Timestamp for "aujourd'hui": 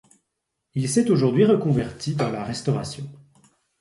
1.11-1.45